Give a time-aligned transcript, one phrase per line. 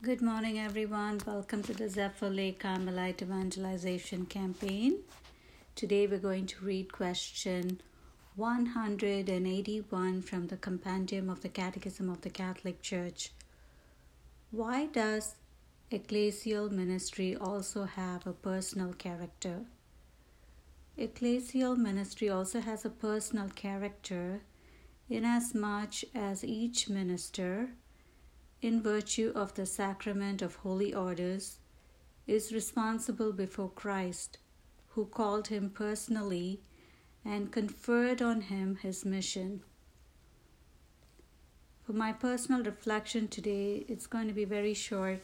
[0.00, 1.18] Good morning, everyone.
[1.26, 5.00] Welcome to the Zephyr Lake Carmelite Evangelization Campaign.
[5.74, 7.80] Today we're going to read question
[8.36, 13.32] 181 from the Compendium of the Catechism of the Catholic Church.
[14.52, 15.34] Why does
[15.90, 19.64] ecclesial ministry also have a personal character?
[20.96, 24.42] Ecclesial ministry also has a personal character
[25.10, 27.70] inasmuch as each minister
[28.60, 31.58] in virtue of the sacrament of holy orders,
[32.26, 34.38] is responsible before Christ,
[34.88, 36.60] who called him personally
[37.24, 39.62] and conferred on him his mission.
[41.84, 45.20] For my personal reflection today, it's going to be very short.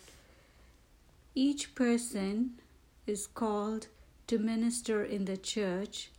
[1.34, 2.60] Each person
[3.06, 3.88] is called
[4.28, 6.10] to minister in the church.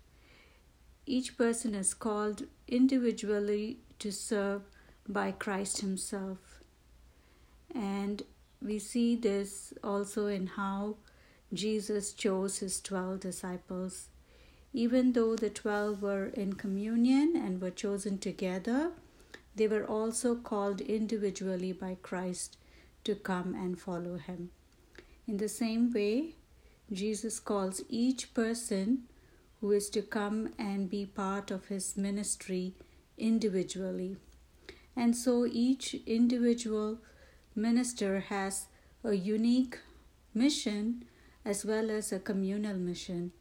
[1.07, 4.63] Each person is called individually to serve
[5.07, 6.63] by Christ Himself.
[7.75, 8.23] And
[8.61, 10.95] we see this also in how
[11.54, 14.07] Jesus chose his 12 disciples.
[14.73, 18.91] Even though the 12 were in communion and were chosen together,
[19.55, 22.57] they were also called individually by Christ
[23.03, 24.49] to come and follow him.
[25.27, 26.35] In the same way,
[26.91, 29.03] Jesus calls each person
[29.62, 32.73] who is to come and be part of his ministry
[33.18, 34.18] individually.
[34.96, 36.99] And so each individual
[37.55, 38.67] minister has
[39.03, 39.79] a unique
[40.34, 41.05] mission
[41.45, 43.31] as well as a communal mission.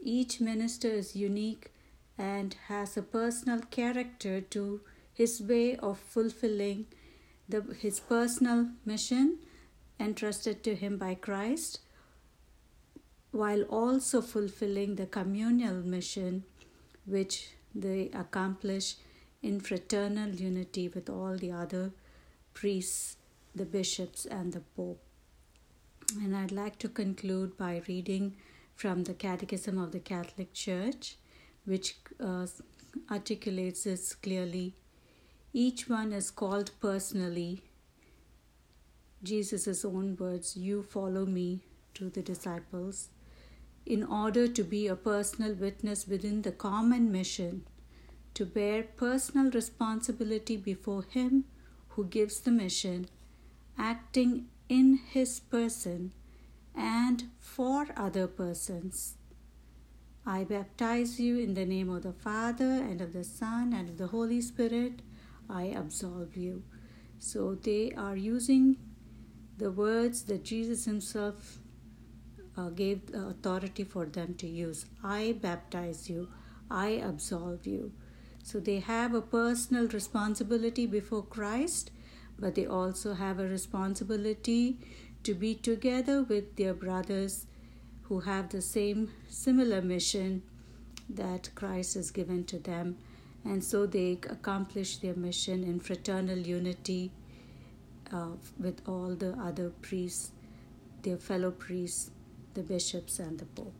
[0.00, 1.72] Each minister is unique
[2.16, 4.80] and has a personal character to
[5.12, 6.86] his way of fulfilling
[7.48, 9.38] the, his personal mission
[9.98, 11.80] entrusted to him by Christ,
[13.30, 16.44] while also fulfilling the communal mission
[17.06, 18.96] which they accomplish
[19.42, 21.92] in fraternal unity with all the other
[22.54, 23.16] priests
[23.54, 25.02] the bishops, and the Pope.
[26.22, 28.36] And I'd like to conclude by reading
[28.74, 31.16] from the Catechism of the Catholic Church,
[31.64, 32.46] which uh,
[33.10, 34.74] articulates this clearly.
[35.52, 37.62] Each one is called personally.
[39.22, 41.60] Jesus' own words, You follow me
[41.94, 43.08] to the disciples,
[43.84, 47.64] in order to be a personal witness within the common mission,
[48.34, 51.44] to bear personal responsibility before Him
[51.90, 53.06] who gives the mission
[53.78, 56.12] acting in his person
[56.74, 59.16] and for other persons.
[60.24, 63.98] I baptize you in the name of the Father and of the Son and of
[63.98, 65.02] the Holy Spirit.
[65.50, 66.62] I absolve you.
[67.18, 68.76] So they are using
[69.58, 71.58] the words that Jesus Himself
[72.56, 74.86] uh, gave the authority for them to use.
[75.02, 76.28] I baptize you.
[76.70, 77.92] I absolve you.
[78.42, 81.90] So they have a personal responsibility before Christ
[82.42, 84.76] but they also have a responsibility
[85.22, 87.46] to be together with their brothers
[88.02, 90.42] who have the same similar mission
[91.08, 92.98] that Christ has given to them.
[93.44, 97.12] And so they accomplish their mission in fraternal unity
[98.12, 100.32] uh, with all the other priests,
[101.02, 102.10] their fellow priests,
[102.54, 103.74] the bishops, and the Pope.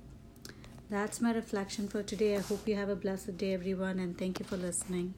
[0.89, 2.37] That's my reflection for today.
[2.37, 5.15] I hope you have a blessed day, everyone, and thank you for listening.